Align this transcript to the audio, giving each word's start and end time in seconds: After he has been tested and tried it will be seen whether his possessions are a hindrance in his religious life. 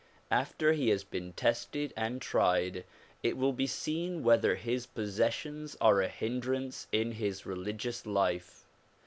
After 0.31 0.73
he 0.73 0.89
has 0.89 1.03
been 1.03 1.33
tested 1.33 1.93
and 1.95 2.23
tried 2.23 2.85
it 3.21 3.37
will 3.37 3.53
be 3.53 3.67
seen 3.67 4.23
whether 4.23 4.55
his 4.55 4.87
possessions 4.87 5.77
are 5.79 6.01
a 6.01 6.07
hindrance 6.07 6.87
in 6.91 7.11
his 7.11 7.45
religious 7.45 8.03
life. 8.07 8.65